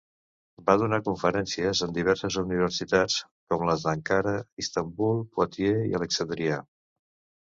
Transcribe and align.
Va 0.69 0.75
donar 0.83 0.97
conferències 1.07 1.81
en 1.87 1.93
diverses 1.97 2.37
universitats, 2.43 3.17
com 3.55 3.67
les 3.71 3.85
d'Ankara, 3.91 4.33
Istanbul, 4.65 5.23
Poitiers 5.37 5.87
i 5.91 5.99
Alexandria. 6.01 6.63